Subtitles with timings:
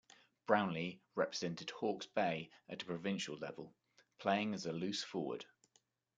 [0.47, 3.75] Brownlie represented Hawkes Bay at a provincial level,
[4.17, 5.45] playing as a loose forward.